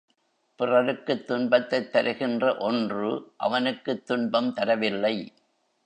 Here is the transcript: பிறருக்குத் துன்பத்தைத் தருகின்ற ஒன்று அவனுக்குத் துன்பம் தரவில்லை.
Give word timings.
பிறருக்குத் 0.59 1.27
துன்பத்தைத் 1.27 1.91
தருகின்ற 1.91 2.57
ஒன்று 2.57 3.33
அவனுக்குத் 3.37 4.05
துன்பம் 4.05 4.53
தரவில்லை. 4.53 5.15